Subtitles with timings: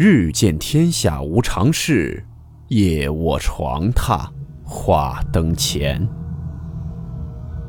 [0.00, 2.24] 日见天下无常事，
[2.68, 4.30] 夜卧床榻
[4.64, 6.08] 话灯前。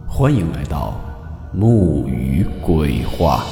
[0.07, 1.01] 欢迎来到
[1.51, 3.43] 木鱼鬼话。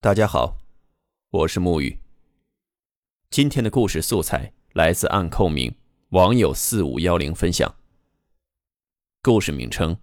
[0.00, 0.56] 大家好，
[1.28, 1.98] 我是木鱼。
[3.28, 5.74] 今天的故事素材来自暗扣名
[6.08, 7.74] 网友四五幺零分享。
[9.26, 9.96] 故事名称：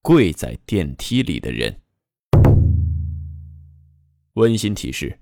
[0.00, 1.80] 跪在电梯里的人。
[4.34, 5.18] 温馨提示：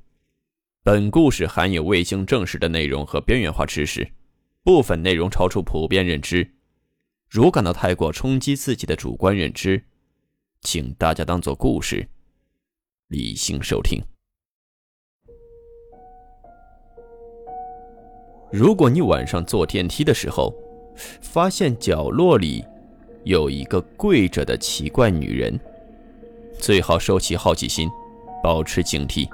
[0.83, 4.07] 本故事含有未经证实的内容和边缘化知识，
[4.63, 6.47] 部分内容超出普遍认知。
[7.31, 9.83] 如感到太过冲击自己的主观认知，
[10.61, 12.07] 请大家当做故事，
[13.09, 13.99] 理性收听。
[18.53, 20.55] 如果你晚上坐电梯的时候，
[21.23, 22.63] 发现角落里，
[23.25, 25.59] 有一个跪着的奇怪女人，
[26.59, 27.89] 最好收起好奇心，
[28.43, 29.27] 保持警惕。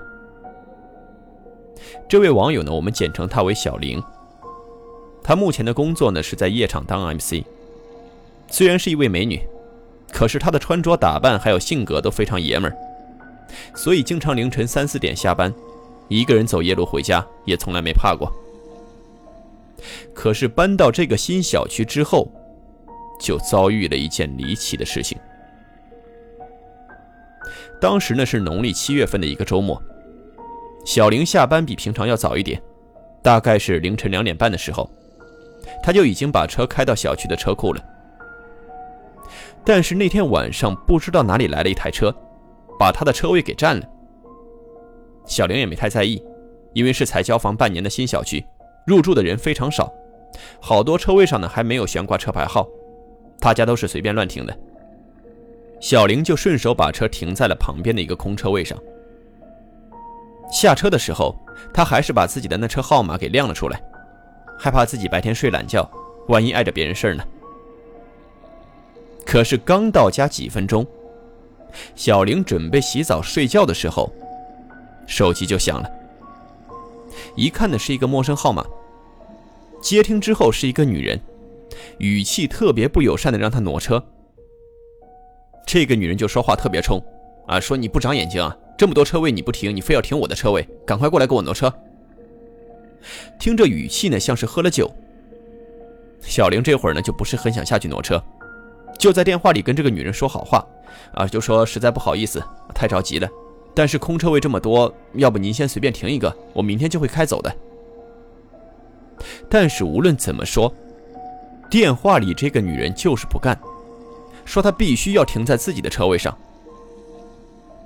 [2.09, 4.01] 这位网友呢，我们简称她为小玲。
[5.25, 7.43] 她目前的工作呢是在夜场当 MC。
[8.49, 9.41] 虽然是一位美女，
[10.13, 12.77] 可是她的穿着打扮还有性格都非常爷们儿，
[13.75, 15.53] 所以经常凌晨三四点下班，
[16.07, 18.33] 一个人走夜路回家也从来没怕过。
[20.15, 22.33] 可是搬到这个新小区之后。
[23.21, 25.17] 就遭遇了一件离奇的事情。
[27.81, 29.81] 当时呢是农历七月份的一个周末，
[30.85, 32.61] 小玲下班比平常要早一点，
[33.23, 34.91] 大概是凌晨两点半的时候，
[35.83, 37.85] 她就已经把车开到小区的车库了。
[39.65, 42.15] 但是那天晚上不知道哪里来了一台车，
[42.79, 43.87] 把她的车位给占了。
[45.27, 46.23] 小玲也没太在意，
[46.75, 48.45] 因为是才交房半年的新小区，
[48.87, 49.93] 入住的人非常少，
[50.61, 52.69] 好多车位上呢还没有悬挂车牌号。
[53.41, 54.57] 大家都是随便乱停的，
[55.81, 58.79] 小玲就顺手把车停在了旁边的一个空车位上。
[60.53, 61.35] 下车的时候，
[61.73, 63.83] 她还是把自己的那车号码给亮了出来，
[64.59, 65.91] 害怕自己白天睡懒觉，
[66.29, 67.25] 万一碍着别人事儿呢。
[69.25, 70.87] 可是刚到家几分钟，
[71.95, 74.13] 小玲准备洗澡睡觉的时候，
[75.07, 75.91] 手机就响了。
[77.37, 78.67] 一看呢是一个陌生号码，
[79.81, 81.19] 接听之后是一个女人。
[81.99, 84.03] 语气特别不友善的让他挪车。
[85.67, 87.01] 这个女人就说话特别冲，
[87.47, 91.73] 啊，说你不长眼睛啊，这么多车位你不停，你非要停我的车位，赶快过来给我挪车。
[93.39, 94.91] 听这语气呢，像是喝了酒。
[96.21, 98.21] 小玲这会儿呢就不是很想下去挪车，
[98.99, 100.67] 就在电话里跟这个女人说好话，
[101.15, 102.43] 啊，就说实在不好意思，
[102.75, 103.29] 太着急了，
[103.75, 107.55] 但是空车位这么多，要不您先随便停一个，我明天就会开走的。
[109.49, 110.75] 但是无论怎么说。
[111.71, 113.57] 电话里这个女人就是不干，
[114.45, 116.37] 说她必须要停在自己的车位上。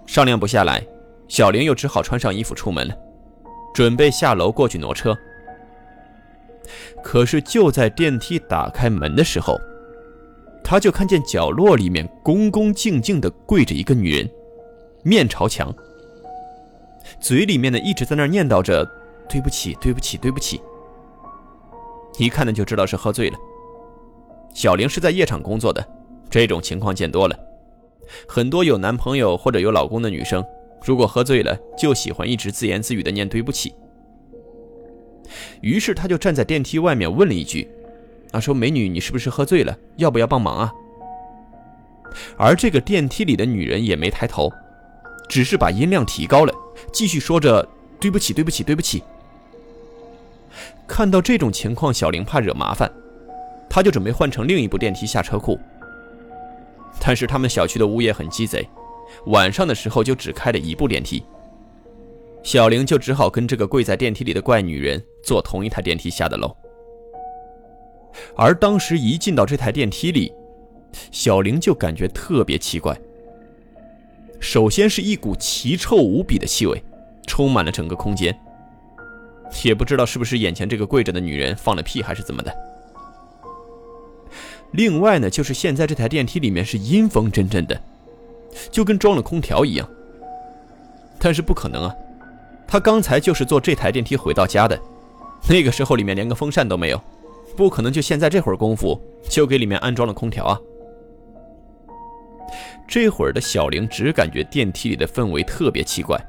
[0.06, 0.83] 商量不下来，
[1.28, 2.97] 小玲又只好穿上衣服出门了，
[3.75, 5.17] 准备下楼过去挪车。
[7.03, 9.61] 可是就在电梯打开门的时候，
[10.62, 14.31] 她就看见角落里面恭恭敬敬地跪着一个女人，
[15.03, 15.75] 面朝墙，
[17.21, 18.83] 嘴里面呢一直在那念叨着
[19.28, 20.59] “对不起，对不起，对不起”。
[22.16, 23.37] 一看呢就知道是喝醉了。
[24.54, 25.87] 小玲是在夜场工作的，
[26.31, 27.38] 这种情况见多了。
[28.28, 30.42] 很多有男朋友或者有老公的女生，
[30.84, 33.75] 如果喝醉了，就喜欢一直自言自语的念对不起。
[35.60, 37.69] 于是他就站在电梯外面问了一句
[38.31, 39.76] ：“啊，说美女，你是不是喝醉了？
[39.97, 40.72] 要不要帮忙啊？”
[42.38, 44.53] 而这个电梯里的女人也没抬头，
[45.28, 46.54] 只是把音量提高了，
[46.92, 47.66] 继续说着
[47.98, 49.03] ：“对不起，对不起，对不起。”
[50.86, 52.92] 看到这种情况，小玲怕惹麻烦。
[53.69, 55.59] 他就准备换成另一部电梯下车库，
[57.01, 58.69] 但是他们小区的物业很鸡贼，
[59.27, 61.25] 晚上的时候就只开了一部电梯。
[62.43, 66.55] 小玲就只好跟这个跪在电梯里的怪女人坐同一台电梯下的楼。
[68.37, 70.33] 而当时一进到这台电梯里，
[71.10, 72.97] 小玲就感觉特别奇怪。
[74.39, 76.81] 首先是一股奇臭无比的气味，
[77.27, 78.39] 充满了整个空间，
[79.65, 82.55] 也不知道是不是眼前这个跪着的女人放了屁还是怎么的。
[84.74, 87.80] 另外呢，就是现在这台电梯里面是阴风阵阵的，
[88.72, 89.88] 就跟装了空调一样。
[91.18, 91.94] 但是不可能啊，
[92.66, 94.76] 他刚才就是坐这台电梯回到家的，
[95.48, 97.00] 那个时候里面连个风扇都没有，
[97.56, 100.59] 不可能就现在这会儿功夫就给里面安装了空调啊。
[102.88, 106.21] 这会儿的小玲只感觉电梯里的氛围特别奇怪，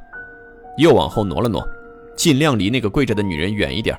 [0.78, 1.68] 又往后挪了挪，
[2.16, 3.98] 尽量离那个跪着的女人远一点，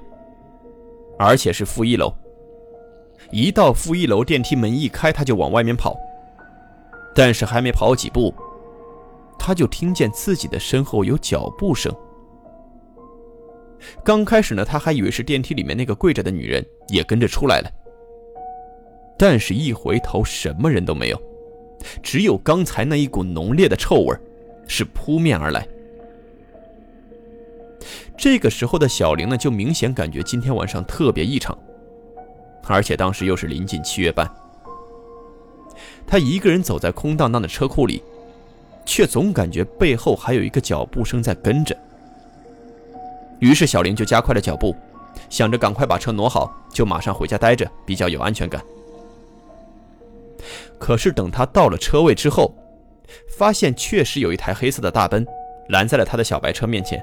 [1.18, 2.14] 而且是负一楼。
[3.30, 5.96] 一到负一楼，电梯门一开，他就往外面跑。
[7.14, 8.34] 但是还没跑几步，
[9.38, 11.94] 他就听见自己的身后有脚步声。
[14.04, 17.70] 刚开始呢，他还以为是电梯里面那个跪着的女人也跟着出来了。
[19.18, 21.22] 但是，一回头，什么人都没有，
[22.02, 24.14] 只有刚才那一股浓烈的臭味
[24.66, 25.66] 是扑面而来。
[28.18, 31.56] 这个时候的小玲呢，就明显感觉今天晚上特别异常，
[32.66, 34.28] 而且当时又是临近七月半，
[36.06, 38.02] 他一个人走在空荡荡的车库里，
[38.84, 41.76] 却总感觉背后还有一个脚步声在跟着。
[43.38, 44.74] 于是小玲就加快了脚步，
[45.28, 48.62] 想着赶快把车挪好，就马上回家待着，比较有安全感。
[50.78, 52.54] 可是等他到了车位之后，
[53.28, 55.26] 发现确实有一台黑色的大奔
[55.68, 57.02] 拦在了他的小白车面前。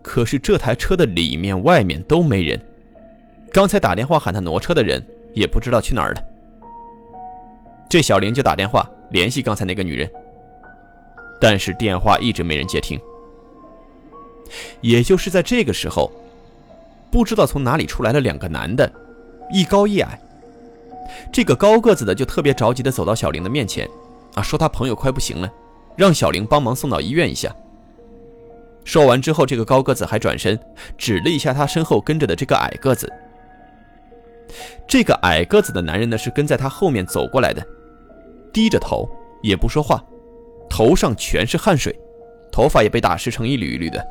[0.00, 2.60] 可是这台车的里面、外面都没人，
[3.52, 5.04] 刚才打电话喊他挪车的人
[5.34, 6.24] 也不知道去哪儿了。
[7.88, 10.10] 这小玲就打电话联系刚才那个女人，
[11.38, 12.98] 但是电话一直没人接听。
[14.80, 16.10] 也就是在这个时候，
[17.10, 18.90] 不知道从哪里出来了两个男的，
[19.52, 20.18] 一高一矮。
[21.30, 23.86] 这个高个子的就特别着急的走到小玲的面前，
[24.34, 25.52] 啊，说他朋友快不行了，
[25.94, 27.54] 让小玲帮忙送到医院一下。
[28.82, 30.58] 说完之后，这个高个子还转身
[30.96, 33.12] 指了一下他身后跟着的这个矮个子。
[34.86, 37.64] 这个矮个子的男人呢，是跟在他后面走过来的，
[38.52, 39.08] 低着头
[39.42, 40.04] 也不说话，
[40.68, 41.98] 头上全是汗水，
[42.50, 44.04] 头发也被打湿成一缕一缕的。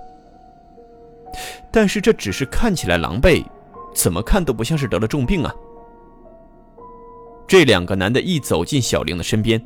[1.71, 3.45] 但是这只是看起来狼狈，
[3.93, 5.53] 怎么看都不像是得了重病啊。
[7.47, 9.61] 这两个男的一走进小玲的身边，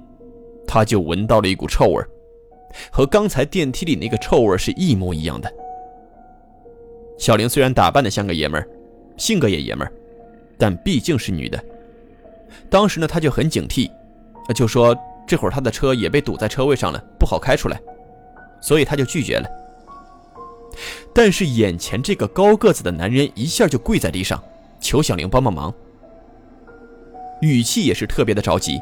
[0.68, 2.04] 他就闻到了一股臭味，
[2.92, 5.52] 和刚才电梯里那个臭味是一模一样的。
[7.18, 8.68] 小玲虽然打扮的像个爷们儿，
[9.18, 9.94] 性格也爷们儿，
[10.58, 11.64] 但毕竟是女的。
[12.70, 13.90] 当时呢，他就很警惕，
[14.54, 14.96] 就说
[15.28, 17.80] 这会儿他的车也被堵在车位上了，不好开出来，
[18.62, 19.48] 所以他就拒绝了。
[21.14, 24.42] 但是眼前这个高个子的男人一下就跪在地上，
[24.80, 25.74] 求小玲帮帮忙。
[27.42, 28.82] 语气也是特别的着急，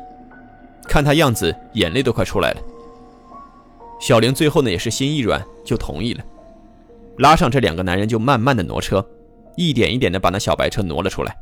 [0.88, 2.62] 看他样子，眼泪都快出来了。
[4.00, 6.24] 小玲最后呢，也是心一软，就同意了，
[7.18, 9.06] 拉上这两个男人就慢慢的挪车，
[9.56, 11.36] 一点一点的把那小白车挪了出来，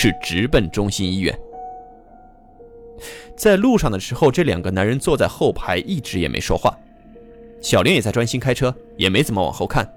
[0.00, 1.36] 是直奔中心医院。
[3.36, 6.72] 在路上的时候，这两个男人坐在后排，一直也没说话，
[7.60, 9.92] 小玲也在专心开车，也没怎么往后看。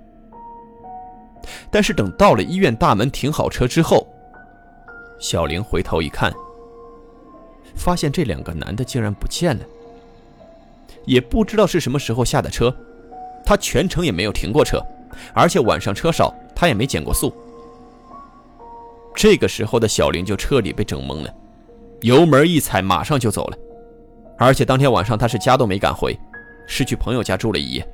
[1.69, 4.07] 但是等到了医院大门，停好车之后。
[5.19, 6.33] 小玲回头一看，
[7.75, 9.63] 发现这两个男的竟然不见了，
[11.05, 12.75] 也不知道是什么时候下的车。
[13.45, 14.83] 他全程也没有停过车，
[15.31, 17.31] 而且晚上车少，他也没减过速。
[19.15, 21.33] 这个时候的小玲就彻底被整懵了，
[22.01, 23.57] 油门一踩，马上就走了。
[24.37, 26.17] 而且当天晚上他是家都没敢回，
[26.67, 27.87] 是去朋友家住了一夜。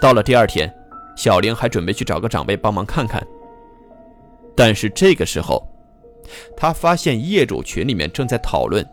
[0.00, 0.72] 到了第二天，
[1.16, 3.24] 小玲还准备去找个长辈帮忙看看，
[4.56, 5.66] 但是这个时候。
[6.56, 8.88] 他发现业主群里面正在讨论，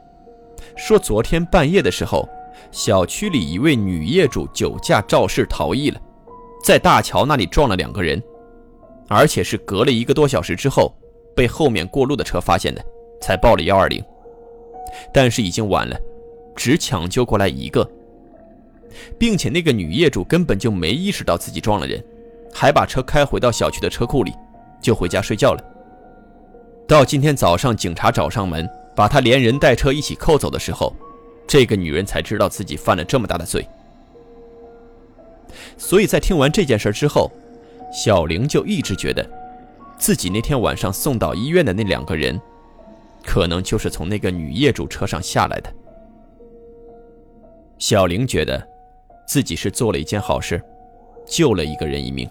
[0.75, 2.27] 说昨天半夜的时候，
[2.71, 6.01] 小区里一位女业主酒驾肇事逃逸了，
[6.65, 8.21] 在大桥那里撞了两个人，
[9.09, 10.94] 而且是隔了一个多小时之后，
[11.35, 12.81] 被后面过路的车发现的，
[13.19, 14.01] 才报了幺二零。
[15.13, 15.99] 但是已经晚了，
[16.56, 17.87] 只抢救过来一个，
[19.18, 22.04] 并且那个女业主根本就没意识到自己撞了人，
[22.54, 24.33] 还把车开回到小区的车库里，
[24.81, 25.63] 就回家睡觉了。
[26.87, 30.92] 到今天早上，警察找上门，把他连人带车一起扣走的时候，
[31.47, 33.66] 这个女人才知道自己犯了这么大的罪。
[35.78, 37.31] 所以在听完这件事之后，
[37.91, 39.27] 小玲就一直觉得，
[39.97, 42.39] 自己那天晚上送到医院的那两个人，
[43.23, 45.73] 可能就是从那个女业主车上下来的。
[47.77, 48.67] 小玲觉得，
[49.27, 50.61] 自己是做了一件好事，
[51.25, 52.29] 救了一个人一命。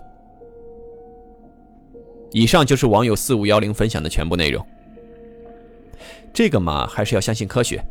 [2.31, 4.65] 以上就是网友四五幺零分享的全部内容。
[6.33, 7.83] 这个嘛，还是要相信科学，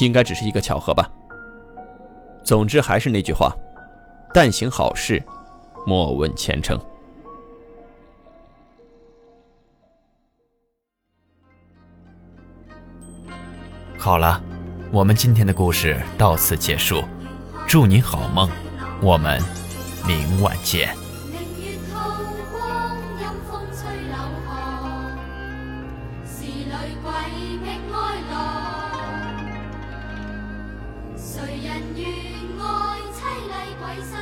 [0.00, 1.10] 应该只是一个巧合吧。
[2.42, 3.54] 总之还是那句话，
[4.32, 5.22] 但行好事，
[5.86, 6.80] 莫问前程。
[14.02, 14.42] 好了
[14.90, 17.04] 我们今天的故事到此结束
[17.68, 18.50] 祝你好梦
[19.00, 19.40] 我们
[20.04, 20.92] 明晚见。
[21.30, 21.78] 明月
[22.50, 24.58] 光阴风吹柳巷
[27.04, 27.12] 鬼
[31.16, 32.02] 谁人愿
[32.58, 34.18] 爱凄厉鬼新